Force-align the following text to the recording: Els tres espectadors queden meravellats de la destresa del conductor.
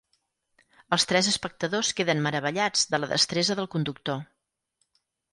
Els 0.95 1.03
tres 1.09 1.27
espectadors 1.31 1.91
queden 1.99 2.23
meravellats 2.27 2.85
de 2.93 2.99
la 3.01 3.09
destresa 3.11 3.57
del 3.59 3.69
conductor. 3.75 4.23